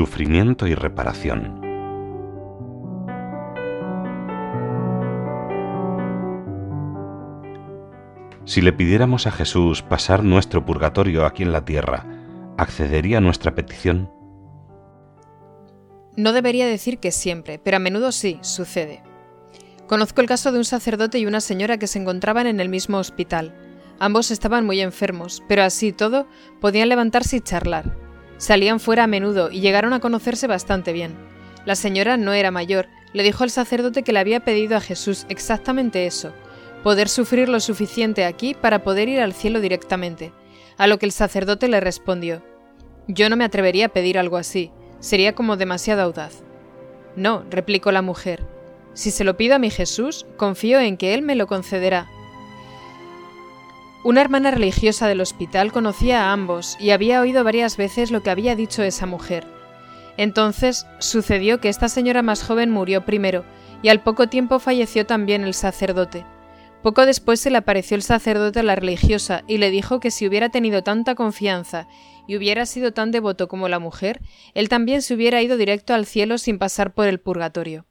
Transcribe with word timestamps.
Sufrimiento 0.00 0.66
y 0.66 0.74
reparación. 0.74 1.60
Si 8.46 8.62
le 8.62 8.72
pidiéramos 8.72 9.26
a 9.26 9.30
Jesús 9.30 9.82
pasar 9.82 10.24
nuestro 10.24 10.64
purgatorio 10.64 11.26
aquí 11.26 11.42
en 11.42 11.52
la 11.52 11.66
tierra, 11.66 12.06
¿accedería 12.56 13.18
a 13.18 13.20
nuestra 13.20 13.54
petición? 13.54 14.10
No 16.16 16.32
debería 16.32 16.66
decir 16.66 16.98
que 16.98 17.12
siempre, 17.12 17.58
pero 17.58 17.76
a 17.76 17.80
menudo 17.80 18.10
sí, 18.10 18.38
sucede. 18.40 19.02
Conozco 19.86 20.22
el 20.22 20.26
caso 20.28 20.50
de 20.50 20.56
un 20.56 20.64
sacerdote 20.64 21.18
y 21.18 21.26
una 21.26 21.42
señora 21.42 21.76
que 21.76 21.86
se 21.86 21.98
encontraban 21.98 22.46
en 22.46 22.58
el 22.58 22.70
mismo 22.70 22.96
hospital. 22.96 23.54
Ambos 23.98 24.30
estaban 24.30 24.64
muy 24.64 24.80
enfermos, 24.80 25.42
pero 25.46 25.62
así 25.62 25.92
todo 25.92 26.26
podían 26.58 26.88
levantarse 26.88 27.36
y 27.36 27.40
charlar. 27.42 28.09
Salían 28.40 28.80
fuera 28.80 29.04
a 29.04 29.06
menudo 29.06 29.50
y 29.50 29.60
llegaron 29.60 29.92
a 29.92 30.00
conocerse 30.00 30.46
bastante 30.46 30.94
bien. 30.94 31.14
La 31.66 31.74
señora 31.74 32.16
no 32.16 32.32
era 32.32 32.50
mayor, 32.50 32.88
le 33.12 33.22
dijo 33.22 33.44
al 33.44 33.50
sacerdote 33.50 34.02
que 34.02 34.14
le 34.14 34.18
había 34.18 34.40
pedido 34.40 34.78
a 34.78 34.80
Jesús 34.80 35.26
exactamente 35.28 36.06
eso, 36.06 36.32
poder 36.82 37.10
sufrir 37.10 37.50
lo 37.50 37.60
suficiente 37.60 38.24
aquí 38.24 38.54
para 38.54 38.82
poder 38.82 39.10
ir 39.10 39.20
al 39.20 39.34
cielo 39.34 39.60
directamente, 39.60 40.32
a 40.78 40.86
lo 40.86 40.98
que 40.98 41.04
el 41.04 41.12
sacerdote 41.12 41.68
le 41.68 41.80
respondió, 41.80 42.42
Yo 43.08 43.28
no 43.28 43.36
me 43.36 43.44
atrevería 43.44 43.86
a 43.86 43.90
pedir 43.90 44.18
algo 44.18 44.38
así, 44.38 44.72
sería 45.00 45.34
como 45.34 45.58
demasiado 45.58 46.00
audaz. 46.00 46.42
No, 47.16 47.44
replicó 47.50 47.92
la 47.92 48.00
mujer, 48.00 48.46
si 48.94 49.10
se 49.10 49.22
lo 49.22 49.36
pido 49.36 49.56
a 49.56 49.58
mi 49.58 49.68
Jesús, 49.68 50.24
confío 50.38 50.80
en 50.80 50.96
que 50.96 51.12
Él 51.12 51.20
me 51.20 51.34
lo 51.34 51.46
concederá, 51.46 52.08
una 54.02 54.22
hermana 54.22 54.50
religiosa 54.50 55.08
del 55.08 55.20
hospital 55.20 55.72
conocía 55.72 56.24
a 56.24 56.32
ambos 56.32 56.76
y 56.80 56.90
había 56.90 57.20
oído 57.20 57.44
varias 57.44 57.76
veces 57.76 58.10
lo 58.10 58.22
que 58.22 58.30
había 58.30 58.56
dicho 58.56 58.82
esa 58.82 59.06
mujer. 59.06 59.46
Entonces 60.16 60.86
sucedió 60.98 61.60
que 61.60 61.68
esta 61.68 61.88
señora 61.88 62.22
más 62.22 62.42
joven 62.42 62.70
murió 62.70 63.04
primero, 63.04 63.44
y 63.82 63.88
al 63.88 64.02
poco 64.02 64.28
tiempo 64.28 64.58
falleció 64.58 65.06
también 65.06 65.44
el 65.44 65.54
sacerdote. 65.54 66.24
Poco 66.82 67.04
después 67.04 67.40
se 67.40 67.50
le 67.50 67.58
apareció 67.58 67.94
el 67.94 68.02
sacerdote 68.02 68.60
a 68.60 68.62
la 68.62 68.74
religiosa 68.74 69.44
y 69.46 69.58
le 69.58 69.70
dijo 69.70 70.00
que 70.00 70.10
si 70.10 70.26
hubiera 70.26 70.48
tenido 70.48 70.82
tanta 70.82 71.14
confianza 71.14 71.86
y 72.26 72.36
hubiera 72.36 72.64
sido 72.64 72.92
tan 72.92 73.10
devoto 73.10 73.48
como 73.48 73.68
la 73.68 73.78
mujer, 73.78 74.20
él 74.54 74.68
también 74.70 75.02
se 75.02 75.14
hubiera 75.14 75.42
ido 75.42 75.58
directo 75.58 75.92
al 75.92 76.06
cielo 76.06 76.38
sin 76.38 76.58
pasar 76.58 76.94
por 76.94 77.06
el 77.06 77.20
purgatorio. 77.20 77.86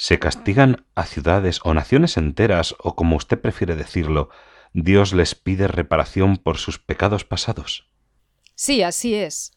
Se 0.00 0.18
castigan 0.18 0.86
a 0.94 1.04
ciudades 1.04 1.60
o 1.62 1.74
naciones 1.74 2.16
enteras, 2.16 2.74
o 2.78 2.96
como 2.96 3.16
usted 3.16 3.38
prefiere 3.38 3.76
decirlo, 3.76 4.30
Dios 4.72 5.12
les 5.12 5.34
pide 5.34 5.68
reparación 5.68 6.38
por 6.38 6.56
sus 6.56 6.78
pecados 6.78 7.26
pasados. 7.26 7.86
Sí, 8.54 8.82
así 8.82 9.14
es. 9.14 9.52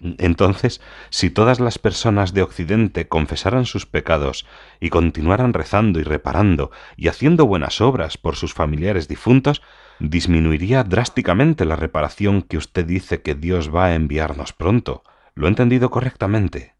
Entonces, 0.00 0.82
si 1.08 1.30
todas 1.30 1.60
las 1.60 1.78
personas 1.78 2.34
de 2.34 2.42
Occidente 2.42 3.08
confesaran 3.08 3.64
sus 3.64 3.86
pecados 3.86 4.44
y 4.80 4.90
continuaran 4.90 5.54
rezando 5.54 5.98
y 5.98 6.02
reparando 6.02 6.70
y 6.98 7.08
haciendo 7.08 7.46
buenas 7.46 7.80
obras 7.80 8.18
por 8.18 8.36
sus 8.36 8.52
familiares 8.52 9.08
difuntos, 9.08 9.62
disminuiría 9.98 10.84
drásticamente 10.84 11.64
la 11.64 11.76
reparación 11.76 12.42
que 12.42 12.58
usted 12.58 12.84
dice 12.84 13.22
que 13.22 13.34
Dios 13.34 13.74
va 13.74 13.86
a 13.86 13.94
enviarnos 13.94 14.52
pronto. 14.52 15.04
¿Lo 15.34 15.46
he 15.46 15.48
entendido 15.48 15.90
correctamente? 15.90 16.74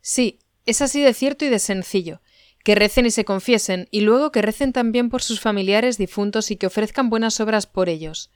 Sí, 0.00 0.40
es 0.70 0.82
así 0.82 1.02
de 1.02 1.14
cierto 1.14 1.44
y 1.44 1.48
de 1.48 1.58
sencillo 1.58 2.20
que 2.68 2.74
recen 2.74 3.06
y 3.06 3.10
se 3.10 3.24
confiesen, 3.24 3.88
y 3.90 4.02
luego 4.02 4.30
que 4.30 4.42
recen 4.42 4.74
también 4.74 5.08
por 5.08 5.22
sus 5.22 5.40
familiares 5.40 5.96
difuntos 5.96 6.50
y 6.50 6.56
que 6.56 6.66
ofrezcan 6.66 7.08
buenas 7.08 7.40
obras 7.40 7.66
por 7.66 7.88
ellos. 7.88 8.30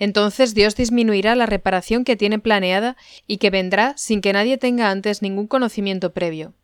Entonces 0.00 0.54
Dios 0.54 0.74
disminuirá 0.74 1.36
la 1.36 1.46
reparación 1.46 2.02
que 2.02 2.16
tiene 2.16 2.40
planeada 2.40 2.96
y 3.28 3.38
que 3.38 3.50
vendrá 3.50 3.94
sin 3.96 4.20
que 4.20 4.32
nadie 4.32 4.58
tenga 4.58 4.90
antes 4.90 5.22
ningún 5.22 5.46
conocimiento 5.46 6.12
previo. 6.12 6.54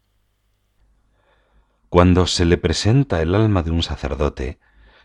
Cuando 1.88 2.27
se 2.27 2.44
le 2.44 2.56
presenta 2.56 3.22
el 3.22 3.37
alma 3.37 3.62
de 3.62 3.71
un 3.71 3.84
sacerdote, 3.84 4.59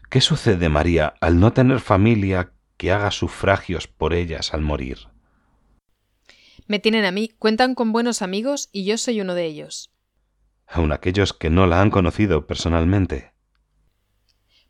¿qué 0.09 0.19
sucede, 0.19 0.69
María, 0.69 1.13
al 1.22 1.39
no 1.39 1.53
tener 1.53 1.81
familia 1.81 2.51
que 2.77 2.91
haga 2.91 3.11
sufragios 3.11 3.88
por 3.88 4.16
ellas 4.16 4.53
al 4.53 4.61
morir? 4.61 4.97
Me 6.66 6.79
tienen 6.79 7.06
a 7.06 7.11
mí, 7.11 7.29
cuentan 7.38 7.75
con 7.75 7.91
buenos 7.91 8.22
amigos 8.22 8.69
y 8.72 8.85
yo 8.85 8.97
soy 8.97 9.22
uno 9.22 9.35
de 9.35 9.45
ellos 9.45 9.91
aun 10.67 10.91
aquellos 10.91 11.33
que 11.33 11.50
no 11.50 11.66
la 11.66 11.81
han 11.81 11.89
conocido 11.89 12.45
personalmente. 12.45 13.33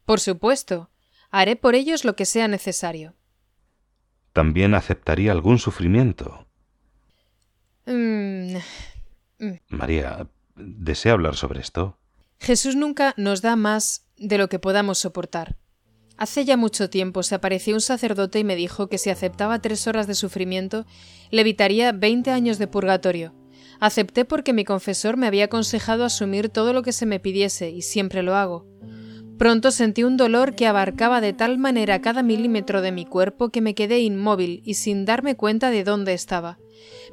Por 0.05 0.19
supuesto. 0.19 0.89
Haré 1.29 1.57
por 1.57 1.75
ellos 1.75 2.05
lo 2.05 2.15
que 2.15 2.25
sea 2.25 2.47
necesario. 2.47 3.13
¿También 4.31 4.75
aceptaría 4.75 5.31
algún 5.31 5.59
sufrimiento? 5.59 6.47
Mm, 7.85 8.55
mm. 9.39 9.53
María, 9.69 10.27
¿desea 10.55 11.13
hablar 11.13 11.35
sobre 11.35 11.59
esto? 11.59 11.97
Jesús 12.39 12.75
nunca 12.75 13.13
nos 13.17 13.41
da 13.41 13.55
más 13.55 14.05
de 14.15 14.37
lo 14.37 14.47
que 14.47 14.59
podamos 14.59 14.99
soportar. 14.99 15.57
Hace 16.17 16.45
ya 16.45 16.57
mucho 16.57 16.89
tiempo 16.89 17.21
se 17.23 17.35
apareció 17.35 17.75
un 17.75 17.81
sacerdote 17.81 18.39
y 18.39 18.43
me 18.43 18.55
dijo 18.55 18.87
que 18.87 18.97
si 18.97 19.09
aceptaba 19.09 19.61
tres 19.61 19.85
horas 19.87 20.07
de 20.07 20.15
sufrimiento, 20.15 20.85
le 21.29 21.41
evitaría 21.41 21.91
veinte 21.91 22.31
años 22.31 22.57
de 22.57 22.67
purgatorio. 22.67 23.33
Acepté 23.79 24.25
porque 24.25 24.53
mi 24.53 24.65
confesor 24.65 25.17
me 25.17 25.27
había 25.27 25.45
aconsejado 25.45 26.03
asumir 26.03 26.49
todo 26.49 26.73
lo 26.73 26.81
que 26.81 26.91
se 26.91 27.05
me 27.05 27.19
pidiese, 27.19 27.69
y 27.69 27.81
siempre 27.81 28.23
lo 28.23 28.35
hago. 28.35 28.65
Pronto 29.37 29.69
sentí 29.69 30.03
un 30.03 30.17
dolor 30.17 30.55
que 30.55 30.65
abarcaba 30.65 31.21
de 31.21 31.31
tal 31.31 31.59
manera 31.59 32.01
cada 32.01 32.23
milímetro 32.23 32.81
de 32.81 32.91
mi 32.91 33.05
cuerpo 33.05 33.49
que 33.49 33.61
me 33.61 33.75
quedé 33.75 33.99
inmóvil 33.99 34.61
y 34.65 34.73
sin 34.73 35.05
darme 35.05 35.35
cuenta 35.35 35.69
de 35.69 35.83
dónde 35.83 36.13
estaba. 36.13 36.57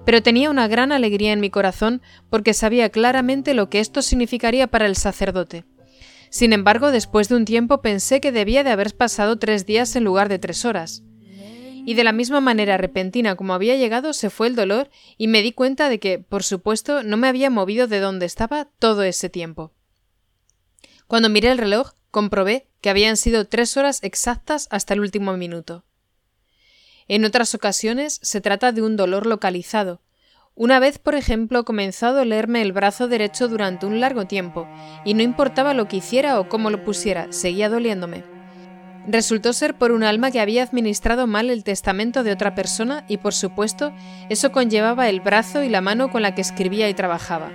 Pero 0.06 0.22
tenía 0.22 0.48
una 0.48 0.66
gran 0.66 0.90
alegría 0.90 1.32
en 1.32 1.40
mi 1.40 1.50
corazón 1.50 2.00
porque 2.30 2.54
sabía 2.54 2.88
claramente 2.88 3.52
lo 3.52 3.68
que 3.68 3.80
esto 3.80 4.00
significaría 4.00 4.68
para 4.68 4.86
el 4.86 4.96
sacerdote. 4.96 5.64
Sin 6.30 6.54
embargo, 6.54 6.90
después 6.92 7.28
de 7.28 7.36
un 7.36 7.44
tiempo 7.44 7.82
pensé 7.82 8.22
que 8.22 8.32
debía 8.32 8.64
de 8.64 8.70
haber 8.70 8.96
pasado 8.96 9.38
tres 9.38 9.66
días 9.66 9.94
en 9.94 10.04
lugar 10.04 10.30
de 10.30 10.38
tres 10.38 10.64
horas 10.64 11.02
y 11.84 11.94
de 11.94 12.04
la 12.04 12.12
misma 12.12 12.40
manera 12.40 12.76
repentina 12.76 13.36
como 13.36 13.54
había 13.54 13.76
llegado 13.76 14.12
se 14.12 14.30
fue 14.30 14.46
el 14.46 14.56
dolor 14.56 14.90
y 15.18 15.28
me 15.28 15.42
di 15.42 15.52
cuenta 15.52 15.88
de 15.88 15.98
que, 16.00 16.18
por 16.18 16.42
supuesto, 16.42 17.02
no 17.02 17.16
me 17.16 17.28
había 17.28 17.50
movido 17.50 17.86
de 17.86 18.00
donde 18.00 18.26
estaba 18.26 18.68
todo 18.78 19.02
ese 19.02 19.28
tiempo. 19.28 19.72
Cuando 21.06 21.28
miré 21.28 21.50
el 21.50 21.58
reloj, 21.58 21.92
comprobé 22.10 22.68
que 22.80 22.90
habían 22.90 23.16
sido 23.16 23.46
tres 23.46 23.76
horas 23.76 24.02
exactas 24.02 24.68
hasta 24.70 24.94
el 24.94 25.00
último 25.00 25.36
minuto. 25.36 25.84
En 27.08 27.24
otras 27.24 27.54
ocasiones 27.54 28.18
se 28.22 28.40
trata 28.40 28.72
de 28.72 28.82
un 28.82 28.96
dolor 28.96 29.26
localizado. 29.26 30.00
Una 30.54 30.78
vez, 30.78 30.98
por 30.98 31.14
ejemplo, 31.14 31.64
comenzó 31.64 32.06
a 32.06 32.12
dolerme 32.12 32.62
el 32.62 32.72
brazo 32.72 33.08
derecho 33.08 33.48
durante 33.48 33.86
un 33.86 34.00
largo 34.00 34.26
tiempo, 34.26 34.68
y 35.04 35.14
no 35.14 35.22
importaba 35.22 35.74
lo 35.74 35.88
que 35.88 35.96
hiciera 35.96 36.38
o 36.38 36.48
cómo 36.48 36.70
lo 36.70 36.84
pusiera, 36.84 37.32
seguía 37.32 37.68
doliéndome. 37.68 38.33
Resultó 39.06 39.52
ser 39.52 39.76
por 39.76 39.92
un 39.92 40.02
alma 40.02 40.30
que 40.30 40.40
había 40.40 40.62
administrado 40.62 41.26
mal 41.26 41.50
el 41.50 41.62
testamento 41.62 42.22
de 42.24 42.32
otra 42.32 42.54
persona 42.54 43.04
y 43.08 43.18
por 43.18 43.34
supuesto 43.34 43.92
eso 44.30 44.50
conllevaba 44.50 45.08
el 45.08 45.20
brazo 45.20 45.62
y 45.62 45.68
la 45.68 45.82
mano 45.82 46.10
con 46.10 46.22
la 46.22 46.34
que 46.34 46.40
escribía 46.40 46.88
y 46.88 46.94
trabajaba. 46.94 47.52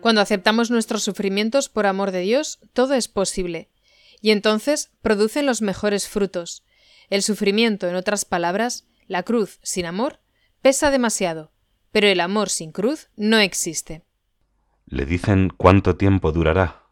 Cuando 0.00 0.20
aceptamos 0.20 0.70
nuestros 0.70 1.02
sufrimientos 1.02 1.68
por 1.68 1.86
amor 1.86 2.12
de 2.12 2.20
Dios, 2.20 2.60
todo 2.72 2.94
es 2.94 3.08
posible, 3.08 3.68
y 4.20 4.30
entonces 4.30 4.90
producen 5.02 5.46
los 5.46 5.62
mejores 5.62 6.06
frutos. 6.06 6.64
El 7.10 7.22
sufrimiento, 7.22 7.88
en 7.88 7.96
otras 7.96 8.24
palabras, 8.24 8.86
la 9.06 9.22
cruz 9.22 9.58
sin 9.62 9.86
amor, 9.86 10.20
pesa 10.60 10.90
demasiado, 10.90 11.50
pero 11.92 12.06
el 12.08 12.20
amor 12.20 12.50
sin 12.50 12.72
cruz 12.72 13.08
no 13.16 13.38
existe. 13.38 14.04
¿Le 14.86 15.04
dicen 15.06 15.50
cuánto 15.56 15.96
tiempo 15.96 16.30
durará? 16.32 16.84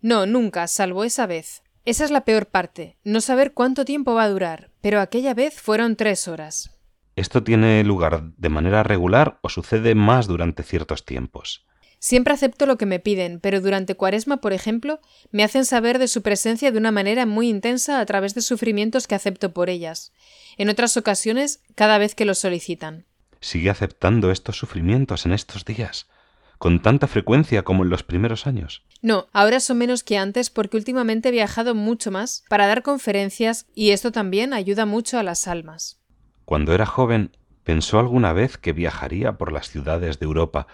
No, 0.00 0.26
nunca, 0.26 0.66
salvo 0.68 1.04
esa 1.04 1.26
vez. 1.26 1.62
Esa 1.86 2.04
es 2.04 2.10
la 2.10 2.24
peor 2.24 2.46
parte, 2.46 2.96
no 3.04 3.20
saber 3.20 3.52
cuánto 3.54 3.84
tiempo 3.84 4.12
va 4.12 4.24
a 4.24 4.28
durar, 4.28 4.70
pero 4.80 5.00
aquella 5.00 5.34
vez 5.34 5.60
fueron 5.60 5.94
tres 5.94 6.26
horas. 6.26 6.76
¿Esto 7.14 7.44
tiene 7.44 7.84
lugar 7.84 8.32
de 8.36 8.48
manera 8.48 8.82
regular 8.82 9.38
o 9.40 9.48
sucede 9.48 9.94
más 9.94 10.26
durante 10.26 10.64
ciertos 10.64 11.04
tiempos? 11.04 11.64
Siempre 12.00 12.34
acepto 12.34 12.66
lo 12.66 12.76
que 12.76 12.86
me 12.86 12.98
piden, 12.98 13.38
pero 13.38 13.60
durante 13.60 13.94
Cuaresma, 13.94 14.38
por 14.38 14.52
ejemplo, 14.52 14.98
me 15.30 15.44
hacen 15.44 15.64
saber 15.64 16.00
de 16.00 16.08
su 16.08 16.22
presencia 16.22 16.72
de 16.72 16.78
una 16.78 16.90
manera 16.90 17.24
muy 17.24 17.48
intensa 17.48 18.00
a 18.00 18.06
través 18.06 18.34
de 18.34 18.42
sufrimientos 18.42 19.06
que 19.06 19.14
acepto 19.14 19.52
por 19.52 19.70
ellas. 19.70 20.12
En 20.56 20.68
otras 20.68 20.96
ocasiones, 20.96 21.62
cada 21.76 21.98
vez 21.98 22.16
que 22.16 22.24
lo 22.24 22.34
solicitan. 22.34 23.06
¿Sigue 23.40 23.70
aceptando 23.70 24.32
estos 24.32 24.58
sufrimientos 24.58 25.24
en 25.24 25.32
estos 25.32 25.64
días? 25.64 26.08
¿Con 26.58 26.80
tanta 26.80 27.06
frecuencia 27.06 27.62
como 27.62 27.84
en 27.84 27.90
los 27.90 28.02
primeros 28.02 28.46
años? 28.46 28.84
No, 29.02 29.26
ahora 29.32 29.60
son 29.60 29.78
menos 29.78 30.02
que 30.02 30.16
antes 30.16 30.50
porque 30.50 30.76
últimamente 30.76 31.28
he 31.28 31.32
viajado 31.32 31.74
mucho 31.74 32.10
más 32.10 32.44
para 32.48 32.66
dar 32.66 32.82
conferencias 32.82 33.66
y 33.74 33.90
esto 33.90 34.12
también 34.12 34.52
ayuda 34.52 34.86
mucho 34.86 35.18
a 35.18 35.22
las 35.22 35.46
almas. 35.48 36.00
Cuando 36.44 36.74
era 36.74 36.86
joven, 36.86 37.36
¿pensó 37.64 37.98
alguna 37.98 38.32
vez 38.32 38.56
que 38.56 38.72
viajaría 38.72 39.36
por 39.36 39.52
las 39.52 39.68
ciudades 39.68 40.18
de 40.18 40.24
Europa 40.24 40.66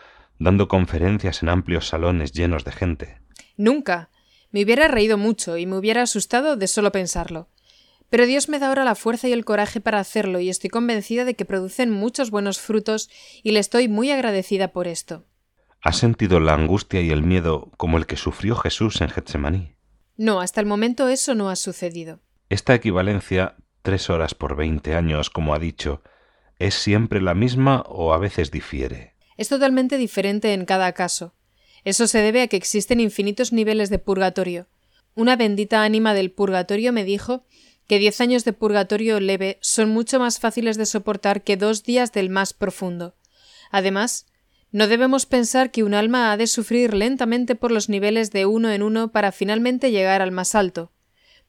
dando 0.43 0.67
conferencias 0.69 1.43
en 1.43 1.49
amplios 1.49 1.89
salones 1.89 2.33
llenos 2.33 2.65
de 2.65 2.73
gente. 2.73 3.19
Nunca. 3.57 4.11
Me 4.51 4.63
hubiera 4.63 4.89
reído 4.89 5.17
mucho 5.17 5.57
y 5.57 5.67
me 5.67 5.77
hubiera 5.77 6.03
asustado 6.03 6.57
de 6.57 6.67
solo 6.67 6.93
pensarlo. 6.93 7.49
Pero 8.11 8.27
Dios 8.27 8.51
me 8.51 8.59
da 8.59 8.69
ahora 8.69 8.85
la 8.85 8.95
fuerza 8.95 9.29
y 9.29 9.33
el 9.33 9.47
coraje 9.47 9.81
para 9.81 9.99
hacerlo 9.99 10.41
y 10.41 10.51
estoy 10.51 10.69
convencida 10.69 11.25
de 11.25 11.35
que 11.35 11.47
producen 11.47 11.91
muchos 11.91 12.31
buenos 12.31 12.61
frutos 12.61 13.09
y 13.43 13.53
le 13.53 13.61
estoy 13.61 13.89
muy 13.89 14.11
agradecida 14.11 14.73
por 14.73 14.87
esto. 14.89 15.25
¿Has 15.83 15.99
sentido 15.99 16.41
la 16.41 16.55
angustia 16.55 17.01
y 17.01 17.11
el 17.11 17.23
miedo 17.23 17.71
como 17.77 17.99
el 17.99 18.07
que 18.07 18.17
sufrió 18.17 18.55
Jesús 18.57 19.01
en 19.01 19.09
Getsemaní? 19.09 19.75
No, 20.17 20.41
hasta 20.41 20.61
el 20.61 20.67
momento 20.67 21.09
eso 21.09 21.35
no 21.35 21.51
ha 21.51 21.57
sucedido. 21.57 22.21
Esta 22.49 22.75
equivalencia, 22.75 23.57
tres 23.83 24.09
horas 24.09 24.35
por 24.35 24.57
veinte 24.57 24.95
años, 24.95 25.29
como 25.31 25.55
ha 25.55 25.59
dicho, 25.59 26.03
¿es 26.59 26.75
siempre 26.75 27.21
la 27.21 27.35
misma 27.35 27.83
o 27.89 28.13
a 28.13 28.19
veces 28.19 28.51
difiere? 28.51 29.13
es 29.37 29.49
totalmente 29.49 29.99
diferente 29.99 30.53
en 30.55 30.65
cada 30.65 30.93
caso. 30.93 31.35
Eso 31.85 32.07
se 32.07 32.19
debe 32.19 32.43
a 32.43 32.47
que 32.47 32.57
existen 32.57 33.01
infinitos 33.01 33.53
niveles 33.53 33.91
de 33.91 33.99
purgatorio. 33.99 34.69
Una 35.17 35.35
bendita 35.35 35.83
ánima 35.83 36.15
del 36.15 36.31
purgatorio 36.31 36.93
me 36.93 37.03
dijo 37.03 37.45
que 37.89 37.99
diez 37.99 38.21
años 38.21 38.45
de 38.45 38.53
purgatorio 38.53 39.19
leve 39.19 39.59
son 39.61 39.89
mucho 39.91 40.21
más 40.21 40.39
fáciles 40.39 40.77
de 40.77 40.87
soportar 40.87 41.43
que 41.43 41.57
dos 41.57 41.83
días 41.83 42.13
del 42.13 42.31
más 42.31 42.53
profundo. 42.53 43.17
Además, 43.73 44.27
no 44.73 44.89
debemos 44.89 45.27
pensar 45.27 45.71
que 45.71 45.85
un 45.85 45.95
alma 45.95 46.33
ha 46.33 46.37
de 46.37 46.47
sufrir 46.47 46.95
lentamente 46.95 47.55
por 47.55 47.71
los 47.71 47.89
niveles 47.89 48.31
de 48.31 48.47
uno 48.47 48.71
en 48.71 48.83
uno 48.83 49.13
para 49.13 49.31
finalmente 49.31 49.91
llegar 49.91 50.23
al 50.23 50.33
más 50.33 50.55
alto. 50.55 50.91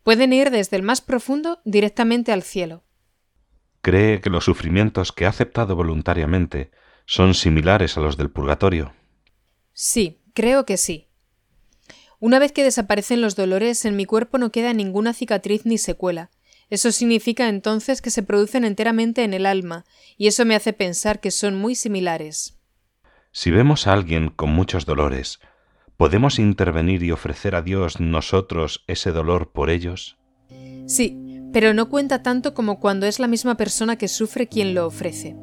Pueden 0.03 0.33
ir 0.33 0.51
desde 0.51 0.77
el 0.77 0.83
más 0.83 1.01
profundo 1.01 1.59
directamente 1.65 2.31
al 2.31 2.43
cielo. 2.43 2.83
¿Cree 3.81 4.21
que 4.21 4.29
los 4.29 4.45
sufrimientos 4.45 5.11
que 5.11 5.25
ha 5.25 5.29
aceptado 5.29 5.75
voluntariamente 5.75 6.71
son 7.05 7.33
similares 7.33 7.97
a 7.97 8.01
los 8.01 8.17
del 8.17 8.29
purgatorio. 8.29 8.93
Sí, 9.73 10.21
creo 10.33 10.65
que 10.65 10.77
sí. 10.77 11.07
Una 12.19 12.39
vez 12.39 12.51
que 12.51 12.63
desaparecen 12.63 13.21
los 13.21 13.35
dolores, 13.35 13.83
en 13.85 13.95
mi 13.95 14.05
cuerpo 14.05 14.37
no 14.37 14.51
queda 14.51 14.73
ninguna 14.73 15.13
cicatriz 15.13 15.65
ni 15.65 15.77
secuela. 15.77 16.29
Eso 16.69 16.91
significa 16.91 17.49
entonces 17.49 18.01
que 18.01 18.09
se 18.09 18.23
producen 18.23 18.63
enteramente 18.63 19.23
en 19.23 19.33
el 19.33 19.45
alma, 19.45 19.85
y 20.17 20.27
eso 20.27 20.45
me 20.45 20.55
hace 20.55 20.71
pensar 20.71 21.19
que 21.19 21.31
son 21.31 21.55
muy 21.55 21.75
similares. 21.75 22.57
Si 23.35 23.49
vemos 23.49 23.87
a 23.87 23.93
alguien 23.93 24.29
con 24.29 24.51
muchos 24.51 24.85
dolores, 24.85 25.39
¿podemos 25.97 26.37
intervenir 26.37 27.01
y 27.01 27.11
ofrecer 27.11 27.55
a 27.55 27.63
Dios 27.63 27.99
nosotros 27.99 28.83
ese 28.85 29.11
dolor 29.11 29.51
por 29.51 29.71
ellos? 29.71 30.19
Sí, 30.85 31.41
pero 31.51 31.73
no 31.73 31.89
cuenta 31.89 32.21
tanto 32.21 32.53
como 32.53 32.79
cuando 32.79 33.07
es 33.07 33.19
la 33.19 33.25
misma 33.25 33.57
persona 33.57 33.97
que 33.97 34.07
sufre 34.07 34.47
quien 34.47 34.75
lo 34.75 34.85
ofrece. 34.85 35.35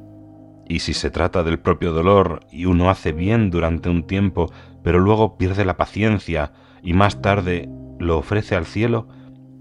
Y 0.68 0.78
si 0.78 0.94
se 0.94 1.10
trata 1.10 1.42
del 1.42 1.58
propio 1.58 1.92
dolor 1.92 2.46
y 2.52 2.66
uno 2.66 2.90
hace 2.90 3.10
bien 3.10 3.50
durante 3.50 3.88
un 3.88 4.06
tiempo, 4.06 4.52
pero 4.84 5.00
luego 5.00 5.36
pierde 5.36 5.64
la 5.64 5.76
paciencia 5.76 6.52
y 6.84 6.92
más 6.92 7.20
tarde 7.20 7.68
lo 7.98 8.18
ofrece 8.18 8.54
al 8.54 8.66
cielo, 8.66 9.08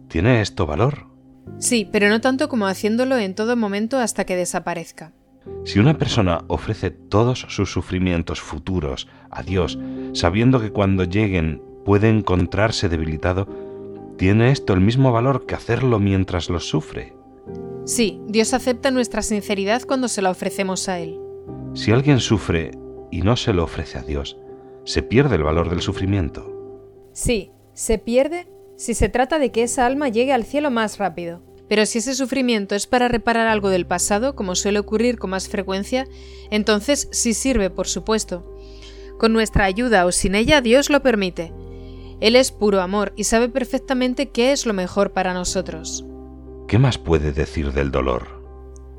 ¿tiene 0.08 0.42
esto 0.42 0.68
valor? 0.68 1.08
Sí, 1.58 1.90
pero 1.92 2.10
no 2.10 2.22
tanto 2.22 2.48
como 2.48 2.68
haciéndolo 2.68 3.18
en 3.18 3.34
todo 3.34 3.56
momento 3.56 3.98
hasta 3.98 4.26
que 4.26 4.36
desaparezca. 4.36 5.14
Si 5.66 5.80
una 5.80 5.98
persona 5.98 6.44
ofrece 6.48 6.90
todos 6.90 7.46
sus 7.50 7.72
sufrimientos 7.72 8.42
futuros 8.42 9.08
a 9.30 9.44
Dios, 9.44 9.80
sabiendo 10.14 10.60
que 10.60 10.72
cuando 10.72 11.04
lleguen 11.04 11.62
puede 11.86 12.10
encontrarse 12.10 12.90
debilitado, 12.90 13.48
¿tiene 14.18 14.52
esto 14.52 14.74
el 14.74 14.82
mismo 14.82 15.12
valor 15.12 15.46
que 15.46 15.56
hacerlo 15.56 16.00
mientras 16.00 16.50
los 16.50 16.68
sufre? 16.68 17.14
Sí, 17.86 18.22
Dios 18.28 18.54
acepta 18.54 18.92
nuestra 18.92 19.22
sinceridad 19.22 19.84
cuando 19.84 20.08
se 20.08 20.22
la 20.22 20.30
ofrecemos 20.32 20.88
a 20.90 21.00
Él. 21.00 21.20
Si 21.74 21.92
alguien 21.92 22.20
sufre 22.20 22.72
y 23.12 23.22
no 23.22 23.36
se 23.36 23.54
lo 23.54 23.64
ofrece 23.64 23.98
a 23.98 24.04
Dios, 24.04 24.38
¿se 24.84 25.04
pierde 25.04 25.36
el 25.36 25.44
valor 25.44 25.70
del 25.70 25.82
sufrimiento? 25.82 27.10
Sí, 27.14 27.52
se 27.74 27.98
pierde 27.98 28.48
si 28.76 28.94
se 28.94 29.10
trata 29.10 29.40
de 29.40 29.52
que 29.52 29.64
esa 29.64 29.86
alma 29.86 30.10
llegue 30.10 30.34
al 30.34 30.46
cielo 30.46 30.72
más 30.72 31.00
rápido. 31.00 31.42
Pero 31.70 31.86
si 31.86 32.00
ese 32.00 32.16
sufrimiento 32.16 32.76
es 32.76 32.88
para 32.88 33.08
reparar 33.08 33.48
algo 33.48 33.70
del 33.70 33.86
pasado, 33.86 34.36
como 34.36 34.56
suele 34.56 34.80
ocurrir 34.80 35.20
con 35.20 35.30
más 35.30 35.48
frecuencia, 35.48 36.08
entonces 36.50 37.08
sí 37.12 37.34
sirve, 37.34 37.70
por 37.70 37.88
supuesto. 37.88 38.58
Con 39.20 39.32
nuestra 39.32 39.66
ayuda 39.66 40.06
o 40.06 40.12
sin 40.12 40.34
ella, 40.34 40.62
Dios 40.62 40.90
lo 40.90 41.02
permite. 41.02 41.54
Él 42.20 42.36
es 42.36 42.52
puro 42.52 42.82
amor 42.82 43.14
y 43.16 43.26
sabe 43.26 43.48
perfectamente 43.48 44.30
qué 44.30 44.52
es 44.52 44.66
lo 44.66 44.74
mejor 44.74 45.14
para 45.14 45.34
nosotros. 45.34 46.04
¿Qué 46.68 46.80
más 46.80 46.98
puede 46.98 47.32
decir 47.32 47.72
del 47.72 47.92
dolor? 47.92 48.40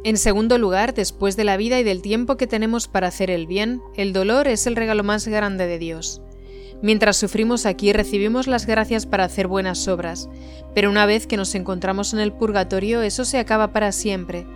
En 0.03 0.17
segundo 0.17 0.57
lugar, 0.57 0.95
después 0.95 1.37
de 1.37 1.45
la 1.45 1.59
vida 1.59 1.79
y 1.79 1.85
del 1.85 2.01
tiempo 2.01 2.37
que 2.37 2.47
tenemos 2.47 2.89
para 2.89 3.09
hacer 3.09 3.31
el 3.31 3.47
bien, 3.47 3.83
el 3.97 4.13
dolor 4.15 4.49
es 4.49 4.67
el 4.67 4.77
regalo 4.77 5.05
más 5.05 5.29
grande 5.29 5.67
de 5.67 5.79
Dios. 5.79 6.23
Mientras 6.83 7.17
sufrimos 7.19 7.67
aquí 7.67 7.93
recibimos 7.93 8.47
las 8.47 8.67
gracias 8.67 9.05
para 9.07 9.25
hacer 9.25 9.47
buenas 9.47 9.87
obras, 9.87 10.29
pero 10.75 10.89
una 10.89 11.05
vez 11.05 11.27
que 11.27 11.37
nos 11.37 11.55
encontramos 11.55 12.15
en 12.15 12.21
el 12.21 12.33
purgatorio 12.33 13.03
eso 13.03 13.25
se 13.25 13.39
acaba 13.39 13.73
para 13.73 13.93
siempre. 13.93 14.47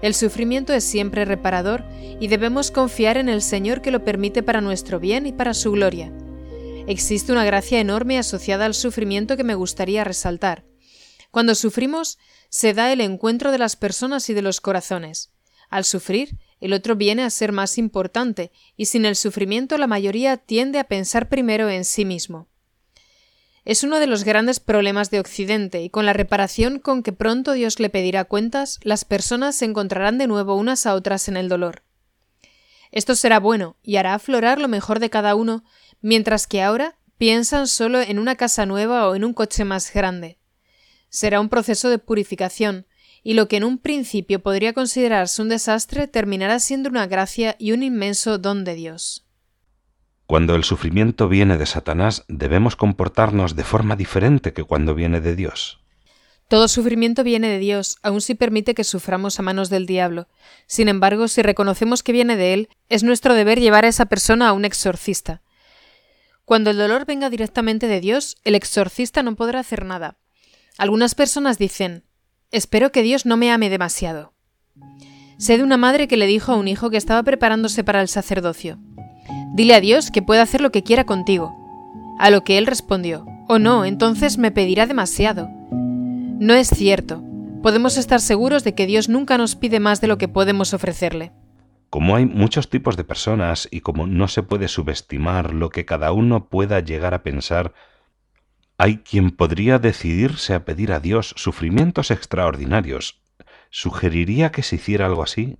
El 0.00 0.14
sufrimiento 0.14 0.72
es 0.72 0.84
siempre 0.84 1.24
reparador 1.24 1.84
y 2.20 2.28
debemos 2.28 2.70
confiar 2.70 3.16
en 3.16 3.28
el 3.28 3.42
Señor 3.42 3.82
que 3.82 3.90
lo 3.90 4.04
permite 4.04 4.42
para 4.42 4.60
nuestro 4.60 4.98
bien 5.00 5.26
y 5.26 5.32
para 5.32 5.54
su 5.54 5.72
gloria. 5.72 6.12
Existe 6.86 7.32
una 7.32 7.44
gracia 7.44 7.80
enorme 7.80 8.18
asociada 8.18 8.66
al 8.66 8.74
sufrimiento 8.74 9.36
que 9.36 9.44
me 9.44 9.54
gustaría 9.54 10.04
resaltar. 10.04 10.64
Cuando 11.30 11.54
sufrimos, 11.54 12.18
se 12.48 12.74
da 12.74 12.92
el 12.92 13.00
encuentro 13.00 13.50
de 13.50 13.58
las 13.58 13.76
personas 13.76 14.28
y 14.30 14.34
de 14.34 14.42
los 14.42 14.60
corazones. 14.60 15.32
Al 15.70 15.84
sufrir, 15.84 16.38
el 16.60 16.72
otro 16.72 16.96
viene 16.96 17.22
a 17.22 17.30
ser 17.30 17.52
más 17.52 17.78
importante, 17.78 18.52
y 18.76 18.86
sin 18.86 19.04
el 19.04 19.16
sufrimiento 19.16 19.78
la 19.78 19.86
mayoría 19.86 20.36
tiende 20.36 20.78
a 20.78 20.84
pensar 20.84 21.28
primero 21.28 21.68
en 21.68 21.84
sí 21.84 22.04
mismo. 22.04 22.48
Es 23.64 23.82
uno 23.82 23.98
de 23.98 24.06
los 24.06 24.24
grandes 24.24 24.60
problemas 24.60 25.10
de 25.10 25.20
Occidente, 25.20 25.82
y 25.82 25.90
con 25.90 26.06
la 26.06 26.12
reparación 26.12 26.78
con 26.78 27.02
que 27.02 27.12
pronto 27.12 27.52
Dios 27.52 27.80
le 27.80 27.90
pedirá 27.90 28.24
cuentas, 28.24 28.78
las 28.82 29.04
personas 29.04 29.56
se 29.56 29.64
encontrarán 29.64 30.18
de 30.18 30.26
nuevo 30.26 30.54
unas 30.54 30.86
a 30.86 30.94
otras 30.94 31.28
en 31.28 31.36
el 31.36 31.48
dolor. 31.48 31.82
Esto 32.92 33.14
será 33.14 33.40
bueno 33.40 33.76
y 33.82 33.96
hará 33.96 34.14
aflorar 34.14 34.60
lo 34.60 34.68
mejor 34.68 35.00
de 35.00 35.10
cada 35.10 35.34
uno, 35.34 35.64
mientras 36.00 36.46
que 36.46 36.62
ahora 36.62 36.98
piensan 37.18 37.66
solo 37.66 38.00
en 38.00 38.18
una 38.18 38.36
casa 38.36 38.66
nueva 38.66 39.08
o 39.08 39.14
en 39.14 39.24
un 39.24 39.32
coche 39.32 39.64
más 39.64 39.92
grande 39.92 40.38
será 41.14 41.40
un 41.40 41.48
proceso 41.48 41.90
de 41.90 41.98
purificación, 42.00 42.88
y 43.24 43.34
lo 43.34 43.48
que 43.48 43.56
en 43.56 43.64
un 43.64 43.78
principio 43.78 44.40
podría 44.40 44.74
considerarse 44.74 45.42
un 45.42 45.48
desastre 45.48 46.06
terminará 46.06 46.60
siendo 46.60 46.90
una 46.90 47.06
gracia 47.06 47.56
y 47.58 47.72
un 47.72 47.82
inmenso 47.82 48.38
don 48.38 48.62
de 48.62 48.74
Dios. 48.74 49.26
Cuando 50.26 50.54
el 50.54 50.64
sufrimiento 50.64 51.28
viene 51.28 51.58
de 51.58 51.66
Satanás, 51.66 52.24
debemos 52.28 52.76
comportarnos 52.76 53.56
de 53.56 53.64
forma 53.64 53.96
diferente 53.96 54.52
que 54.52 54.64
cuando 54.64 54.94
viene 54.94 55.20
de 55.20 55.34
Dios. 55.34 55.80
Todo 56.48 56.68
sufrimiento 56.68 57.24
viene 57.24 57.48
de 57.48 57.58
Dios, 57.58 57.96
aun 58.02 58.20
si 58.20 58.34
permite 58.34 58.74
que 58.74 58.84
suframos 58.84 59.38
a 59.38 59.42
manos 59.42 59.70
del 59.70 59.86
diablo. 59.86 60.28
Sin 60.66 60.88
embargo, 60.88 61.26
si 61.26 61.42
reconocemos 61.42 62.02
que 62.02 62.12
viene 62.12 62.36
de 62.36 62.52
Él, 62.52 62.68
es 62.90 63.02
nuestro 63.02 63.34
deber 63.34 63.58
llevar 63.58 63.86
a 63.86 63.88
esa 63.88 64.06
persona 64.06 64.48
a 64.48 64.52
un 64.52 64.66
exorcista. 64.66 65.42
Cuando 66.44 66.70
el 66.70 66.76
dolor 66.76 67.06
venga 67.06 67.30
directamente 67.30 67.86
de 67.86 68.00
Dios, 68.00 68.36
el 68.44 68.54
exorcista 68.54 69.22
no 69.22 69.34
podrá 69.34 69.60
hacer 69.60 69.86
nada. 69.86 70.18
Algunas 70.76 71.14
personas 71.14 71.56
dicen, 71.56 72.04
espero 72.54 72.92
que 72.92 73.02
Dios 73.02 73.26
no 73.26 73.36
me 73.36 73.50
ame 73.50 73.68
demasiado. 73.68 74.32
Sé 75.38 75.56
de 75.58 75.64
una 75.64 75.76
madre 75.76 76.06
que 76.06 76.16
le 76.16 76.28
dijo 76.28 76.52
a 76.52 76.56
un 76.56 76.68
hijo 76.68 76.88
que 76.88 76.96
estaba 76.96 77.22
preparándose 77.24 77.82
para 77.82 78.00
el 78.00 78.08
sacerdocio, 78.08 78.78
dile 79.54 79.74
a 79.74 79.80
Dios 79.80 80.12
que 80.12 80.22
puede 80.22 80.40
hacer 80.40 80.60
lo 80.60 80.70
que 80.70 80.84
quiera 80.84 81.04
contigo. 81.04 81.52
A 82.20 82.30
lo 82.30 82.44
que 82.44 82.56
él 82.56 82.66
respondió, 82.66 83.26
oh 83.48 83.58
no, 83.58 83.84
entonces 83.84 84.38
me 84.38 84.52
pedirá 84.52 84.86
demasiado. 84.86 85.48
No 85.72 86.54
es 86.54 86.68
cierto. 86.68 87.24
Podemos 87.60 87.96
estar 87.96 88.20
seguros 88.20 88.62
de 88.62 88.74
que 88.74 88.86
Dios 88.86 89.08
nunca 89.08 89.36
nos 89.36 89.56
pide 89.56 89.80
más 89.80 90.00
de 90.00 90.06
lo 90.06 90.16
que 90.16 90.28
podemos 90.28 90.74
ofrecerle. 90.74 91.32
Como 91.90 92.14
hay 92.14 92.26
muchos 92.26 92.70
tipos 92.70 92.96
de 92.96 93.04
personas 93.04 93.66
y 93.70 93.80
como 93.80 94.06
no 94.06 94.28
se 94.28 94.42
puede 94.44 94.68
subestimar 94.68 95.52
lo 95.52 95.70
que 95.70 95.84
cada 95.84 96.12
uno 96.12 96.48
pueda 96.48 96.78
llegar 96.80 97.14
a 97.14 97.22
pensar 97.24 97.72
hay 98.76 98.98
quien 98.98 99.30
podría 99.30 99.78
decidirse 99.78 100.54
a 100.54 100.64
pedir 100.64 100.92
a 100.92 101.00
Dios 101.00 101.34
sufrimientos 101.36 102.10
extraordinarios. 102.10 103.20
¿Sugeriría 103.70 104.50
que 104.52 104.62
se 104.62 104.76
hiciera 104.76 105.06
algo 105.06 105.22
así? 105.22 105.56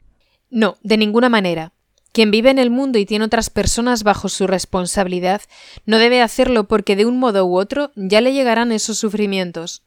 No, 0.50 0.76
de 0.82 0.96
ninguna 0.96 1.28
manera. 1.28 1.72
Quien 2.12 2.30
vive 2.30 2.50
en 2.50 2.60
el 2.60 2.70
mundo 2.70 2.98
y 2.98 3.06
tiene 3.06 3.24
otras 3.24 3.50
personas 3.50 4.04
bajo 4.04 4.28
su 4.28 4.46
responsabilidad 4.46 5.42
no 5.84 5.98
debe 5.98 6.22
hacerlo 6.22 6.68
porque 6.68 6.94
de 6.94 7.06
un 7.06 7.18
modo 7.18 7.44
u 7.44 7.58
otro 7.58 7.90
ya 7.96 8.20
le 8.20 8.32
llegarán 8.32 8.70
esos 8.70 8.98
sufrimientos. 8.98 9.82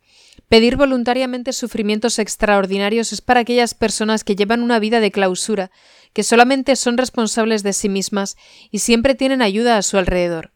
Pedir 0.50 0.76
voluntariamente 0.76 1.54
sufrimientos 1.54 2.20
extraordinarios 2.20 3.14
es 3.14 3.22
para 3.22 3.42
aquellas 3.42 3.74
personas 3.74 4.24
que 4.24 4.36
llevan 4.36 4.62
una 4.62 4.80
vida 4.80 5.00
de 5.00 5.12
clausura, 5.12 5.72
que 6.14 6.24
solamente 6.24 6.76
son 6.76 6.98
responsables 6.98 7.64
de 7.64 7.74
sí 7.74 7.90
mismas 7.90 8.36
y 8.72 8.80
siempre 8.80 9.16
tienen 9.16 9.42
ayuda 9.42 9.78
a 9.78 9.82
su 9.82 9.98
alrededor. 9.98 10.52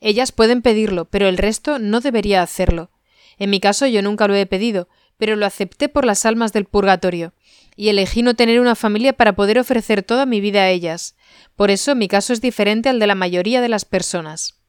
Ellas 0.00 0.32
pueden 0.32 0.62
pedirlo, 0.62 1.04
pero 1.04 1.28
el 1.28 1.36
resto 1.36 1.78
no 1.78 2.00
debería 2.00 2.42
hacerlo. 2.42 2.90
En 3.38 3.50
mi 3.50 3.60
caso 3.60 3.86
yo 3.86 4.02
nunca 4.02 4.28
lo 4.28 4.34
he 4.34 4.46
pedido, 4.46 4.88
pero 5.18 5.36
lo 5.36 5.46
acepté 5.46 5.88
por 5.88 6.04
las 6.04 6.24
almas 6.24 6.52
del 6.52 6.64
purgatorio 6.64 7.34
y 7.76 7.88
elegí 7.88 8.22
no 8.22 8.34
tener 8.34 8.60
una 8.60 8.74
familia 8.74 9.12
para 9.12 9.34
poder 9.34 9.58
ofrecer 9.58 10.02
toda 10.02 10.26
mi 10.26 10.40
vida 10.40 10.62
a 10.62 10.68
ellas. 10.68 11.16
Por 11.56 11.70
eso 11.70 11.94
mi 11.94 12.08
caso 12.08 12.32
es 12.32 12.40
diferente 12.40 12.88
al 12.88 12.98
de 12.98 13.06
la 13.06 13.14
mayoría 13.14 13.60
de 13.60 13.68
las 13.68 13.84
personas. 13.84 14.60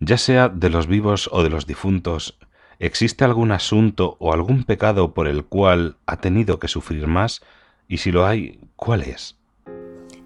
Ya 0.00 0.16
sea 0.16 0.48
de 0.48 0.70
los 0.70 0.86
vivos 0.86 1.28
o 1.32 1.42
de 1.42 1.50
los 1.50 1.66
difuntos, 1.66 2.38
¿existe 2.78 3.24
algún 3.24 3.52
asunto 3.52 4.16
o 4.18 4.32
algún 4.32 4.64
pecado 4.64 5.12
por 5.12 5.28
el 5.28 5.44
cual 5.44 5.96
ha 6.06 6.16
tenido 6.16 6.58
que 6.58 6.68
sufrir 6.68 7.06
más? 7.06 7.42
Y 7.86 7.98
si 7.98 8.10
lo 8.10 8.26
hay, 8.26 8.60
¿cuál 8.76 9.02
es? 9.02 9.36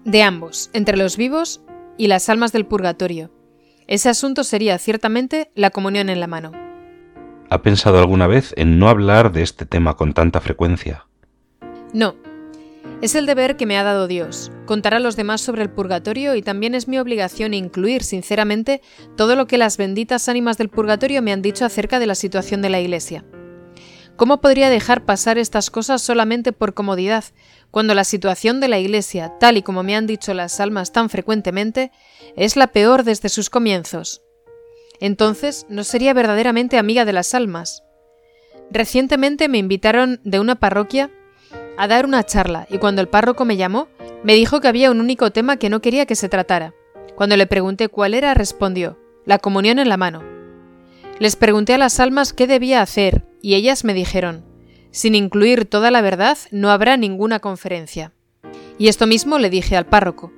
De 0.05 0.23
ambos, 0.23 0.69
entre 0.73 0.97
los 0.97 1.17
vivos 1.17 1.61
y 1.97 2.07
las 2.07 2.29
almas 2.29 2.51
del 2.53 2.65
purgatorio. 2.65 3.31
Ese 3.87 4.09
asunto 4.09 4.43
sería 4.43 4.79
ciertamente 4.79 5.51
la 5.53 5.69
comunión 5.69 6.09
en 6.09 6.19
la 6.19 6.25
mano. 6.27 6.51
¿Ha 7.49 7.61
pensado 7.61 7.99
alguna 7.99 8.25
vez 8.25 8.53
en 8.57 8.79
no 8.79 8.89
hablar 8.89 9.31
de 9.31 9.43
este 9.43 9.67
tema 9.67 9.95
con 9.95 10.13
tanta 10.13 10.41
frecuencia? 10.41 11.05
No. 11.93 12.15
Es 13.01 13.13
el 13.13 13.27
deber 13.27 13.57
que 13.57 13.67
me 13.67 13.77
ha 13.77 13.83
dado 13.83 14.07
Dios, 14.07 14.51
contar 14.65 14.95
a 14.95 14.99
los 14.99 15.15
demás 15.15 15.41
sobre 15.41 15.61
el 15.61 15.69
purgatorio 15.69 16.33
y 16.33 16.41
también 16.41 16.73
es 16.73 16.87
mi 16.87 16.97
obligación 16.97 17.53
incluir, 17.53 18.03
sinceramente, 18.03 18.81
todo 19.15 19.35
lo 19.35 19.45
que 19.45 19.59
las 19.59 19.77
benditas 19.77 20.29
ánimas 20.29 20.57
del 20.57 20.69
purgatorio 20.69 21.21
me 21.21 21.31
han 21.31 21.43
dicho 21.43 21.65
acerca 21.65 21.99
de 21.99 22.07
la 22.07 22.15
situación 22.15 22.63
de 22.63 22.69
la 22.69 22.79
Iglesia. 22.79 23.23
¿Cómo 24.15 24.39
podría 24.39 24.69
dejar 24.69 25.03
pasar 25.03 25.37
estas 25.37 25.69
cosas 25.69 26.01
solamente 26.01 26.53
por 26.53 26.73
comodidad, 26.73 27.25
cuando 27.75 27.93
la 27.93 28.05
situación 28.05 28.61
de 28.61 28.69
la 28.69 28.79
Iglesia, 28.79 29.33
tal 29.37 29.57
y 29.57 29.61
como 29.61 29.83
me 29.83 29.97
han 29.97 30.07
dicho 30.07 30.33
las 30.33 30.61
almas 30.61 30.93
tan 30.93 31.09
frecuentemente, 31.09 31.91
es 32.37 32.55
la 32.55 32.67
peor 32.67 33.03
desde 33.03 33.27
sus 33.27 33.49
comienzos? 33.49 34.21
Entonces 35.01 35.65
no 35.67 35.83
sería 35.83 36.13
verdaderamente 36.13 36.77
amiga 36.77 37.03
de 37.03 37.11
las 37.11 37.33
almas. 37.33 37.83
Recientemente 38.71 39.49
me 39.49 39.57
invitaron 39.57 40.21
de 40.23 40.39
una 40.39 40.55
parroquia 40.55 41.11
a 41.77 41.89
dar 41.89 42.05
una 42.05 42.23
charla 42.23 42.65
y 42.69 42.77
cuando 42.77 43.01
el 43.01 43.09
párroco 43.09 43.43
me 43.43 43.57
llamó, 43.57 43.89
me 44.23 44.35
dijo 44.35 44.61
que 44.61 44.69
había 44.69 44.89
un 44.89 45.01
único 45.01 45.31
tema 45.31 45.57
que 45.57 45.69
no 45.69 45.81
quería 45.81 46.05
que 46.05 46.15
se 46.15 46.29
tratara. 46.29 46.73
Cuando 47.15 47.35
le 47.35 47.45
pregunté 47.45 47.89
cuál 47.89 48.13
era, 48.13 48.33
respondió, 48.35 48.97
la 49.25 49.37
comunión 49.37 49.79
en 49.79 49.89
la 49.89 49.97
mano. 49.97 50.23
Les 51.19 51.35
pregunté 51.35 51.73
a 51.73 51.77
las 51.77 51.99
almas 51.99 52.31
qué 52.31 52.47
debía 52.47 52.81
hacer 52.81 53.25
y 53.41 53.55
ellas 53.55 53.83
me 53.83 53.93
dijeron, 53.93 54.45
sin 54.95 55.13
incluir 55.13 55.65
toda 55.65 55.91
la 55.91 55.99
verdad 55.99 56.37
no 56.51 56.71
habrá 56.71 56.95
ninguna 56.95 57.41
conferencia. 57.41 58.13
Y 58.77 58.87
esto 58.87 59.07
mismo 59.07 59.39
le 59.39 59.49
dije 59.49 59.75
al 59.75 59.85
párroco. 59.85 60.31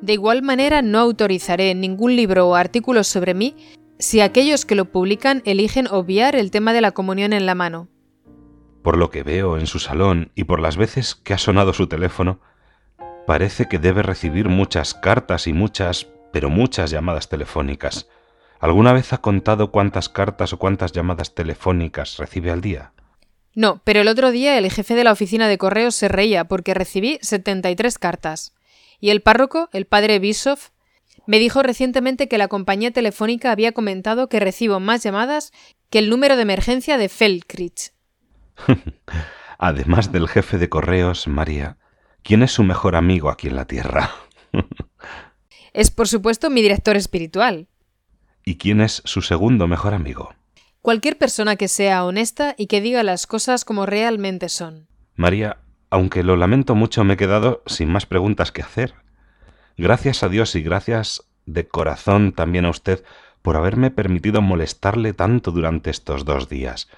De 0.00 0.14
igual 0.14 0.40
manera 0.40 0.80
no 0.80 0.98
autorizaré 1.00 1.74
ningún 1.74 2.16
libro 2.16 2.48
o 2.48 2.54
artículo 2.54 3.04
sobre 3.04 3.34
mí 3.34 3.54
si 3.98 4.22
aquellos 4.22 4.64
que 4.64 4.74
lo 4.74 4.86
publican 4.86 5.42
eligen 5.44 5.86
obviar 5.86 6.34
el 6.34 6.50
tema 6.50 6.72
de 6.72 6.80
la 6.80 6.92
comunión 6.92 7.34
en 7.34 7.44
la 7.44 7.54
mano. 7.54 7.88
Por 8.82 8.96
lo 8.96 9.10
que 9.10 9.22
veo 9.22 9.58
en 9.58 9.66
su 9.66 9.78
salón 9.78 10.32
y 10.34 10.44
por 10.44 10.60
las 10.60 10.78
veces 10.78 11.14
que 11.14 11.34
ha 11.34 11.38
sonado 11.38 11.74
su 11.74 11.86
teléfono, 11.86 12.40
parece 13.26 13.68
que 13.68 13.78
debe 13.78 14.02
recibir 14.02 14.48
muchas 14.48 14.94
cartas 14.94 15.46
y 15.46 15.52
muchas, 15.52 16.08
pero 16.32 16.48
muchas 16.48 16.90
llamadas 16.90 17.28
telefónicas. 17.28 18.08
¿Alguna 18.60 18.94
vez 18.94 19.12
ha 19.12 19.18
contado 19.18 19.70
cuántas 19.70 20.08
cartas 20.08 20.54
o 20.54 20.58
cuántas 20.58 20.92
llamadas 20.92 21.34
telefónicas 21.34 22.16
recibe 22.16 22.50
al 22.50 22.62
día? 22.62 22.94
No, 23.54 23.80
pero 23.84 24.00
el 24.00 24.08
otro 24.08 24.30
día 24.30 24.56
el 24.56 24.70
jefe 24.70 24.94
de 24.94 25.04
la 25.04 25.12
oficina 25.12 25.48
de 25.48 25.58
correos 25.58 25.94
se 25.94 26.08
reía 26.08 26.44
porque 26.44 26.74
recibí 26.74 27.18
73 27.22 27.98
cartas. 27.98 28.54
Y 29.00 29.10
el 29.10 29.22
párroco, 29.22 29.68
el 29.72 29.86
padre 29.86 30.18
Bischoff, 30.18 30.70
me 31.26 31.38
dijo 31.38 31.62
recientemente 31.62 32.28
que 32.28 32.38
la 32.38 32.48
compañía 32.48 32.90
telefónica 32.90 33.50
había 33.52 33.72
comentado 33.72 34.28
que 34.28 34.40
recibo 34.40 34.80
más 34.80 35.02
llamadas 35.02 35.52
que 35.88 35.98
el 35.98 36.08
número 36.08 36.36
de 36.36 36.42
emergencia 36.42 36.98
de 36.98 37.08
Feldkirch. 37.08 37.92
Además 39.58 40.12
del 40.12 40.28
jefe 40.28 40.58
de 40.58 40.68
correos, 40.68 41.28
María, 41.28 41.76
¿quién 42.22 42.42
es 42.42 42.52
su 42.52 42.62
mejor 42.62 42.96
amigo 42.96 43.30
aquí 43.30 43.48
en 43.48 43.56
la 43.56 43.66
Tierra? 43.66 44.10
es, 45.72 45.90
por 45.90 46.08
supuesto, 46.08 46.50
mi 46.50 46.62
director 46.62 46.96
espiritual. 46.96 47.68
¿Y 48.44 48.56
quién 48.56 48.80
es 48.80 49.02
su 49.04 49.20
segundo 49.22 49.68
mejor 49.68 49.94
amigo? 49.94 50.34
Cualquier 50.82 51.18
persona 51.18 51.56
que 51.56 51.68
sea 51.68 52.04
honesta 52.04 52.54
y 52.56 52.66
que 52.66 52.80
diga 52.80 53.02
las 53.02 53.26
cosas 53.26 53.66
como 53.66 53.84
realmente 53.84 54.48
son. 54.48 54.88
María, 55.14 55.58
aunque 55.90 56.22
lo 56.22 56.36
lamento 56.36 56.74
mucho, 56.74 57.04
me 57.04 57.14
he 57.14 57.16
quedado 57.18 57.62
sin 57.66 57.90
más 57.90 58.06
preguntas 58.06 58.50
que 58.50 58.62
hacer. 58.62 58.94
Gracias 59.76 60.22
a 60.22 60.30
Dios 60.30 60.54
y 60.56 60.62
gracias 60.62 61.28
de 61.44 61.68
corazón 61.68 62.32
también 62.32 62.64
a 62.64 62.70
usted 62.70 63.04
por 63.42 63.56
haberme 63.56 63.90
permitido 63.90 64.40
molestarle 64.40 65.12
tanto 65.12 65.50
durante 65.50 65.90
estos 65.90 66.24
dos 66.24 66.48
días. 66.48 66.88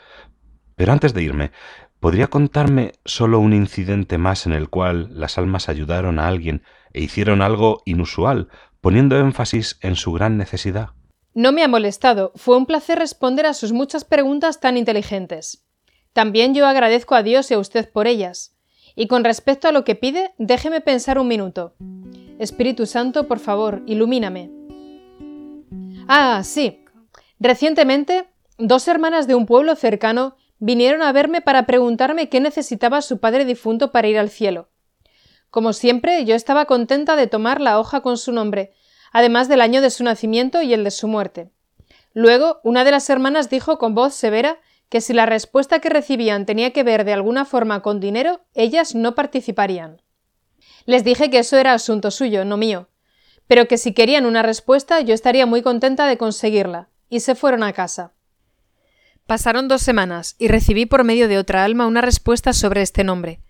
Pero 0.77 0.93
antes 0.93 1.13
de 1.13 1.23
irme, 1.23 1.51
¿podría 1.99 2.29
contarme 2.29 2.93
solo 3.05 3.41
un 3.41 3.53
incidente 3.53 4.17
más 4.17 4.47
en 4.47 4.53
el 4.53 4.69
cual 4.69 5.09
las 5.11 5.39
almas 5.39 5.69
ayudaron 5.69 6.21
a 6.21 6.29
alguien 6.29 6.63
e 6.93 7.01
hicieron 7.01 7.43
algo 7.43 7.83
inusual, 7.85 8.49
poniendo 8.81 9.19
énfasis 9.19 9.79
en 9.81 9.97
su 9.97 10.13
gran 10.13 10.37
necesidad? 10.37 10.91
No 11.35 11.53
me 11.53 11.63
ha 11.63 11.69
molestado. 11.69 12.33
Fue 12.35 12.57
un 12.57 12.67
placer 12.67 12.99
responder 12.99 13.47
a 13.47 13.55
sus 13.55 13.73
muchas 13.73 14.05
preguntas 14.05 14.61
tan 14.61 14.77
inteligentes. 14.77 15.65
También 16.13 16.55
yo 16.55 16.67
agradezco 16.67 17.15
a 17.15 17.23
Dios 17.23 17.51
y 17.51 17.55
a 17.55 17.59
usted 17.59 17.91
por 17.91 18.07
ellas. 18.07 18.55
Y 18.95 19.07
con 19.07 19.25
respecto 19.25 19.69
a 19.69 19.73
lo 19.73 19.85
que 19.85 19.95
pide, 19.95 20.35
déjeme 20.37 20.83
pensar 20.83 21.19
un 21.19 21.29
minuto. 21.29 21.75
Espíritu 22.39 22.85
Santo, 22.85 23.29
por 23.29 23.39
favor, 23.39 23.83
ilumíname. 23.87 24.51
Ah, 26.07 26.43
sí. 26.45 26.85
Recientemente, 27.41 28.29
dos 28.59 28.87
hermanas 28.87 29.27
de 29.27 29.35
un 29.35 29.47
pueblo 29.47 29.75
cercano 29.75 30.37
vinieron 30.59 31.03
a 31.03 31.13
verme 31.13 31.41
para 31.41 31.65
preguntarme 31.65 32.29
qué 32.29 32.41
necesitaba 32.41 33.01
su 33.01 33.19
padre 33.19 33.47
difunto 33.47 33.91
para 33.91 34.09
ir 34.09 34.19
al 34.19 34.29
cielo. 34.29 34.69
Como 35.51 35.73
siempre, 35.73 36.25
yo 36.25 36.35
estaba 36.35 36.67
contenta 36.67 37.17
de 37.17 37.27
tomar 37.27 37.61
la 37.61 37.79
hoja 37.79 38.01
con 38.01 38.19
su 38.19 38.33
nombre, 38.33 38.73
además 39.13 39.49
del 39.49 39.61
año 39.61 39.81
de 39.81 39.91
su 39.91 40.03
nacimiento 40.05 40.63
y 40.63 40.73
el 40.75 40.85
de 40.85 40.91
su 40.91 41.07
muerte. 41.07 41.51
Luego, 42.15 42.61
una 42.65 42.85
de 42.85 42.91
las 42.91 43.09
hermanas 43.09 43.49
dijo 43.49 43.79
con 43.79 43.95
voz 43.95 44.15
severa 44.15 44.59
que 44.89 45.01
si 45.01 45.13
la 45.13 45.27
respuesta 45.27 45.79
que 45.79 45.89
recibían 45.89 46.45
tenía 46.45 46.73
que 46.73 46.83
ver 46.83 47.05
de 47.05 47.13
alguna 47.13 47.45
forma 47.45 47.81
con 47.81 48.01
dinero, 48.01 48.45
ellas 48.55 48.95
no 48.95 49.15
participarían. 49.15 50.03
Les 50.85 51.05
dije 51.05 51.31
que 51.31 51.39
eso 51.39 51.57
era 51.57 51.73
asunto 51.73 52.11
suyo, 52.11 52.45
no 52.45 52.57
mío, 52.57 52.89
pero 53.47 53.69
que 53.69 53.79
si 53.79 53.95
querían 53.95 54.27
una 54.27 54.43
respuesta 54.43 55.01
yo 55.01 55.15
estaría 55.15 55.47
muy 55.47 55.63
contenta 55.63 56.07
de 56.07 56.19
conseguirla, 56.19 56.89
y 57.09 57.21
se 57.21 57.35
fueron 57.35 57.63
a 57.63 57.73
casa. 57.73 58.13
Pasaron 59.27 59.69
dos 59.69 59.83
semanas 59.83 60.35
y 60.39 60.49
recibí 60.49 60.87
por 60.87 61.05
medio 61.05 61.29
de 61.29 61.39
otra 61.39 61.65
alma 61.65 61.87
una 61.87 62.01
respuesta 62.01 62.53
sobre 62.53 62.83
este 62.83 63.05
nombre. 63.05 63.41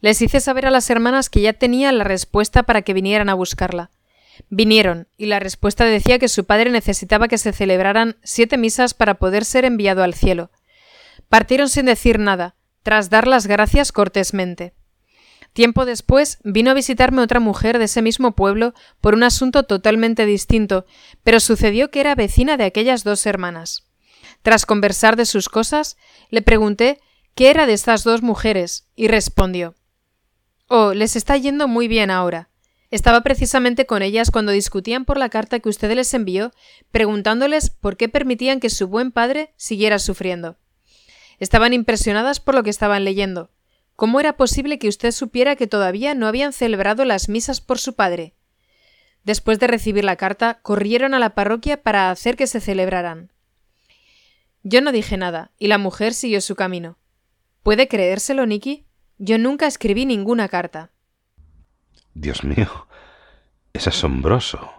Les 0.00 0.22
hice 0.22 0.40
saber 0.40 0.66
a 0.66 0.70
las 0.70 0.88
hermanas 0.88 1.30
que 1.30 1.40
ya 1.40 1.52
tenía 1.52 1.90
la 1.92 2.04
respuesta 2.04 2.62
para 2.62 2.82
que 2.82 2.94
vinieran 2.94 3.28
a 3.28 3.34
buscarla. 3.34 3.90
Vinieron, 4.48 5.08
y 5.16 5.26
la 5.26 5.38
respuesta 5.38 5.84
decía 5.84 6.18
que 6.18 6.28
su 6.28 6.44
padre 6.44 6.70
necesitaba 6.70 7.28
que 7.28 7.38
se 7.38 7.52
celebraran 7.52 8.16
siete 8.22 8.56
misas 8.56 8.94
para 8.94 9.14
poder 9.14 9.44
ser 9.44 9.64
enviado 9.64 10.02
al 10.02 10.14
cielo. 10.14 10.50
Partieron 11.28 11.68
sin 11.68 11.86
decir 11.86 12.18
nada, 12.18 12.56
tras 12.82 13.10
dar 13.10 13.26
las 13.26 13.46
gracias 13.46 13.92
cortésmente. 13.92 14.74
Tiempo 15.52 15.86
después 15.86 16.38
vino 16.44 16.70
a 16.70 16.74
visitarme 16.74 17.22
otra 17.22 17.40
mujer 17.40 17.78
de 17.78 17.86
ese 17.86 18.02
mismo 18.02 18.32
pueblo 18.32 18.74
por 19.00 19.14
un 19.14 19.22
asunto 19.22 19.62
totalmente 19.62 20.26
distinto, 20.26 20.84
pero 21.24 21.40
sucedió 21.40 21.90
que 21.90 22.00
era 22.00 22.14
vecina 22.14 22.56
de 22.56 22.64
aquellas 22.64 23.04
dos 23.04 23.24
hermanas. 23.24 23.86
Tras 24.42 24.66
conversar 24.66 25.16
de 25.16 25.24
sus 25.24 25.48
cosas, 25.48 25.96
le 26.28 26.42
pregunté 26.42 27.00
qué 27.34 27.50
era 27.50 27.66
de 27.66 27.72
estas 27.72 28.04
dos 28.04 28.22
mujeres, 28.22 28.86
y 28.94 29.08
respondió 29.08 29.74
Oh, 30.68 30.92
les 30.92 31.16
está 31.16 31.36
yendo 31.36 31.68
muy 31.68 31.88
bien 31.88 32.10
ahora. 32.10 32.50
Estaba 32.90 33.22
precisamente 33.22 33.86
con 33.86 34.02
ellas 34.02 34.30
cuando 34.30 34.52
discutían 34.52 35.04
por 35.04 35.18
la 35.18 35.28
carta 35.28 35.58
que 35.58 35.68
usted 35.68 35.92
les 35.94 36.14
envió, 36.14 36.52
preguntándoles 36.90 37.70
por 37.70 37.96
qué 37.96 38.08
permitían 38.08 38.60
que 38.60 38.70
su 38.70 38.86
buen 38.86 39.10
padre 39.10 39.52
siguiera 39.56 39.98
sufriendo. 39.98 40.56
Estaban 41.38 41.72
impresionadas 41.72 42.40
por 42.40 42.54
lo 42.54 42.62
que 42.62 42.70
estaban 42.70 43.04
leyendo. 43.04 43.50
¿Cómo 43.96 44.20
era 44.20 44.36
posible 44.36 44.78
que 44.78 44.88
usted 44.88 45.10
supiera 45.10 45.56
que 45.56 45.66
todavía 45.66 46.14
no 46.14 46.26
habían 46.26 46.52
celebrado 46.52 47.04
las 47.04 47.28
misas 47.28 47.60
por 47.60 47.78
su 47.78 47.94
padre? 47.94 48.34
Después 49.24 49.58
de 49.58 49.66
recibir 49.66 50.04
la 50.04 50.16
carta, 50.16 50.60
corrieron 50.62 51.12
a 51.14 51.18
la 51.18 51.34
parroquia 51.34 51.82
para 51.82 52.10
hacer 52.10 52.36
que 52.36 52.46
se 52.46 52.60
celebraran. 52.60 53.32
Yo 54.62 54.80
no 54.80 54.92
dije 54.92 55.16
nada, 55.16 55.50
y 55.58 55.66
la 55.66 55.78
mujer 55.78 56.14
siguió 56.14 56.40
su 56.40 56.54
camino. 56.54 56.98
¿Puede 57.62 57.88
creérselo, 57.88 58.46
Nicky? 58.46 58.86
Yo 59.18 59.38
nunca 59.38 59.66
escribí 59.66 60.06
ninguna 60.06 60.48
carta. 60.48 60.92
Dios 62.16 62.44
mío. 62.44 62.88
Es 63.74 63.86
asombroso. 63.86 64.70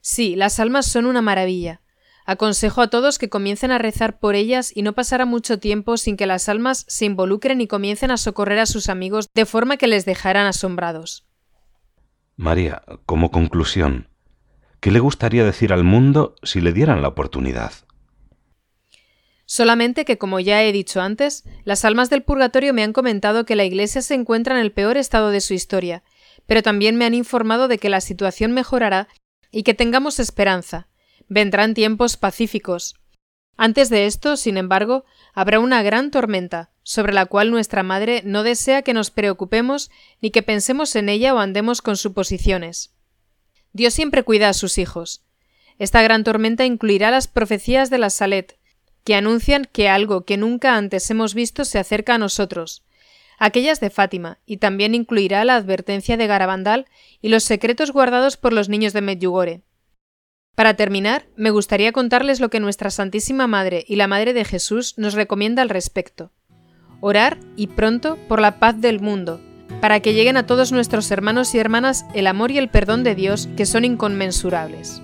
Sí, 0.00 0.34
las 0.34 0.60
almas 0.60 0.86
son 0.86 1.04
una 1.04 1.20
maravilla. 1.20 1.82
Aconsejo 2.24 2.80
a 2.80 2.88
todos 2.88 3.18
que 3.18 3.28
comiencen 3.28 3.70
a 3.70 3.78
rezar 3.78 4.18
por 4.18 4.34
ellas 4.34 4.72
y 4.74 4.82
no 4.82 4.94
pasará 4.94 5.26
mucho 5.26 5.58
tiempo 5.58 5.98
sin 5.98 6.16
que 6.16 6.26
las 6.26 6.48
almas 6.48 6.86
se 6.88 7.04
involucren 7.04 7.60
y 7.60 7.66
comiencen 7.66 8.10
a 8.10 8.16
socorrer 8.16 8.60
a 8.60 8.66
sus 8.66 8.88
amigos 8.88 9.28
de 9.34 9.44
forma 9.44 9.76
que 9.76 9.88
les 9.88 10.06
dejarán 10.06 10.46
asombrados. 10.46 11.26
María, 12.36 12.82
como 13.04 13.30
conclusión, 13.30 14.08
¿qué 14.80 14.90
le 14.90 15.00
gustaría 15.00 15.44
decir 15.44 15.72
al 15.72 15.84
mundo 15.84 16.36
si 16.42 16.62
le 16.62 16.72
dieran 16.72 17.02
la 17.02 17.08
oportunidad? 17.08 17.72
Solamente 19.44 20.06
que, 20.06 20.16
como 20.16 20.40
ya 20.40 20.62
he 20.62 20.72
dicho 20.72 21.02
antes, 21.02 21.44
las 21.64 21.84
almas 21.84 22.08
del 22.08 22.22
purgatorio 22.22 22.72
me 22.72 22.82
han 22.82 22.94
comentado 22.94 23.44
que 23.44 23.54
la 23.54 23.64
Iglesia 23.64 24.00
se 24.00 24.14
encuentra 24.14 24.54
en 24.54 24.62
el 24.62 24.72
peor 24.72 24.96
estado 24.96 25.28
de 25.28 25.42
su 25.42 25.52
historia, 25.52 26.02
pero 26.46 26.62
también 26.62 26.96
me 26.96 27.04
han 27.04 27.14
informado 27.14 27.68
de 27.68 27.78
que 27.78 27.88
la 27.88 28.00
situación 28.00 28.52
mejorará 28.52 29.08
y 29.50 29.62
que 29.62 29.74
tengamos 29.74 30.18
esperanza. 30.18 30.88
Vendrán 31.28 31.74
tiempos 31.74 32.16
pacíficos. 32.16 32.96
Antes 33.56 33.90
de 33.90 34.06
esto, 34.06 34.36
sin 34.36 34.56
embargo, 34.56 35.04
habrá 35.34 35.60
una 35.60 35.82
gran 35.82 36.10
tormenta, 36.10 36.70
sobre 36.82 37.12
la 37.12 37.26
cual 37.26 37.50
nuestra 37.50 37.82
Madre 37.82 38.22
no 38.24 38.42
desea 38.42 38.82
que 38.82 38.94
nos 38.94 39.10
preocupemos 39.10 39.90
ni 40.20 40.30
que 40.30 40.42
pensemos 40.42 40.96
en 40.96 41.08
ella 41.08 41.34
o 41.34 41.38
andemos 41.38 41.82
con 41.82 41.96
suposiciones. 41.96 42.94
Dios 43.72 43.94
siempre 43.94 44.22
cuida 44.22 44.48
a 44.48 44.54
sus 44.54 44.78
hijos. 44.78 45.24
Esta 45.78 46.02
gran 46.02 46.24
tormenta 46.24 46.64
incluirá 46.64 47.10
las 47.10 47.28
profecías 47.28 47.88
de 47.88 47.98
la 47.98 48.10
Salet, 48.10 48.58
que 49.04 49.14
anuncian 49.14 49.68
que 49.70 49.88
algo 49.88 50.24
que 50.24 50.36
nunca 50.36 50.76
antes 50.76 51.10
hemos 51.10 51.34
visto 51.34 51.64
se 51.64 51.78
acerca 51.78 52.14
a 52.14 52.18
nosotros, 52.18 52.84
aquellas 53.44 53.80
de 53.80 53.90
Fátima, 53.90 54.38
y 54.46 54.58
también 54.58 54.94
incluirá 54.94 55.44
la 55.44 55.56
advertencia 55.56 56.16
de 56.16 56.28
Garabandal 56.28 56.86
y 57.20 57.28
los 57.28 57.42
secretos 57.42 57.90
guardados 57.90 58.36
por 58.36 58.52
los 58.52 58.68
niños 58.68 58.92
de 58.92 59.00
Medjugorje. 59.00 59.62
Para 60.54 60.74
terminar, 60.74 61.26
me 61.34 61.50
gustaría 61.50 61.90
contarles 61.90 62.38
lo 62.38 62.50
que 62.50 62.60
nuestra 62.60 62.90
Santísima 62.90 63.48
Madre 63.48 63.84
y 63.88 63.96
la 63.96 64.06
Madre 64.06 64.32
de 64.32 64.44
Jesús 64.44 64.96
nos 64.96 65.14
recomienda 65.14 65.60
al 65.62 65.70
respecto. 65.70 66.30
Orar, 67.00 67.36
y 67.56 67.66
pronto, 67.66 68.16
por 68.28 68.40
la 68.40 68.60
paz 68.60 68.80
del 68.80 69.00
mundo, 69.00 69.40
para 69.80 69.98
que 69.98 70.14
lleguen 70.14 70.36
a 70.36 70.46
todos 70.46 70.70
nuestros 70.70 71.10
hermanos 71.10 71.52
y 71.56 71.58
hermanas 71.58 72.06
el 72.14 72.28
amor 72.28 72.52
y 72.52 72.58
el 72.58 72.68
perdón 72.68 73.02
de 73.02 73.16
Dios 73.16 73.48
que 73.56 73.66
son 73.66 73.84
inconmensurables. 73.84 75.02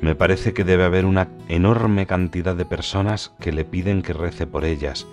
Me 0.00 0.14
parece 0.14 0.54
que 0.54 0.64
debe 0.64 0.84
haber 0.84 1.04
una 1.04 1.28
enorme 1.48 2.06
cantidad 2.06 2.56
de 2.56 2.64
personas 2.64 3.34
que 3.40 3.52
le 3.52 3.66
piden 3.66 4.00
que 4.00 4.14
rece 4.14 4.46
por 4.46 4.64
ellas. 4.64 5.06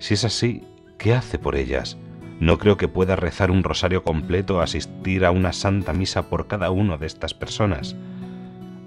Si 0.00 0.14
es 0.14 0.24
así, 0.24 0.62
¿qué 1.04 1.12
hace 1.12 1.38
por 1.38 1.54
ellas? 1.54 1.98
No 2.40 2.56
creo 2.58 2.78
que 2.78 2.88
pueda 2.88 3.14
rezar 3.14 3.50
un 3.50 3.62
rosario 3.62 4.02
completo 4.02 4.56
o 4.56 4.60
asistir 4.60 5.26
a 5.26 5.30
una 5.32 5.52
santa 5.52 5.92
misa 5.92 6.30
por 6.30 6.46
cada 6.46 6.70
una 6.70 6.96
de 6.96 7.06
estas 7.06 7.34
personas. 7.34 7.94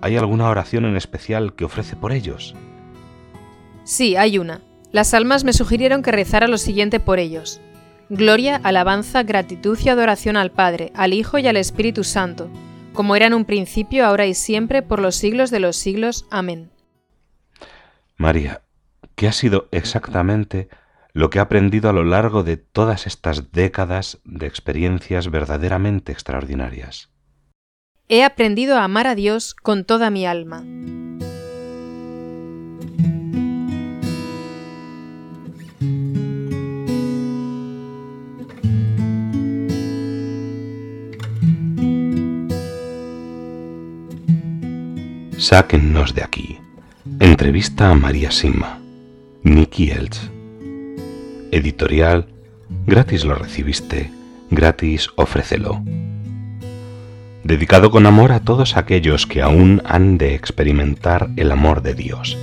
¿Hay 0.01 0.17
alguna 0.17 0.49
oración 0.49 0.85
en 0.85 0.97
especial 0.97 1.53
que 1.53 1.65
ofrece 1.65 1.95
por 1.95 2.11
ellos? 2.11 2.55
Sí, 3.83 4.15
hay 4.15 4.39
una. 4.39 4.61
Las 4.91 5.13
almas 5.13 5.43
me 5.43 5.53
sugirieron 5.53 6.01
que 6.01 6.11
rezara 6.11 6.47
lo 6.47 6.57
siguiente 6.57 6.99
por 6.99 7.19
ellos. 7.19 7.61
Gloria, 8.09 8.59
alabanza, 8.63 9.21
gratitud 9.21 9.77
y 9.85 9.89
adoración 9.89 10.37
al 10.37 10.49
Padre, 10.49 10.91
al 10.95 11.13
Hijo 11.13 11.37
y 11.37 11.45
al 11.45 11.57
Espíritu 11.57 12.03
Santo 12.03 12.49
como 12.97 13.15
era 13.15 13.27
en 13.27 13.35
un 13.35 13.45
principio, 13.45 14.07
ahora 14.07 14.25
y 14.25 14.33
siempre, 14.33 14.81
por 14.81 14.99
los 14.99 15.15
siglos 15.15 15.51
de 15.51 15.59
los 15.59 15.75
siglos. 15.75 16.25
Amén. 16.31 16.71
María, 18.17 18.63
¿qué 19.13 19.27
ha 19.27 19.31
sido 19.31 19.67
exactamente 19.69 20.67
lo 21.17 21.31
que 21.31 21.39
ha 21.39 21.41
aprendido 21.41 21.89
a 21.89 21.93
lo 21.93 22.03
largo 22.03 22.43
de 22.43 22.57
todas 22.57 23.07
estas 23.07 23.51
décadas 23.51 24.19
de 24.23 24.45
experiencias 24.45 25.31
verdaderamente 25.31 26.11
extraordinarias? 26.11 27.09
He 28.07 28.23
aprendido 28.23 28.77
a 28.77 28.83
amar 28.83 29.07
a 29.07 29.15
Dios 29.15 29.55
con 29.55 29.83
toda 29.83 30.11
mi 30.11 30.27
alma. 30.27 30.63
Sáquennos 45.39 46.13
de 46.13 46.23
aquí. 46.23 46.59
Entrevista 47.19 47.89
a 47.89 47.95
María 47.95 48.29
Sima. 48.29 48.79
Nicky 49.41 49.89
Elch. 49.89 50.36
Editorial. 51.51 52.27
Gratis 52.85 53.23
lo 53.25 53.35
recibiste. 53.35 54.11
Gratis 54.51 55.09
ofrécelo. 55.15 55.81
Dedicado 57.43 57.91
con 57.91 58.05
amor 58.05 58.31
a 58.31 58.41
todos 58.41 58.75
aquellos 58.75 59.25
que 59.25 59.41
aún 59.41 59.81
han 59.85 60.17
de 60.17 60.35
experimentar 60.35 61.29
el 61.37 61.51
amor 61.51 61.81
de 61.81 61.93
Dios 61.93 62.37